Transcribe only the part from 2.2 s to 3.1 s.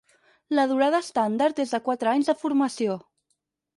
de formació.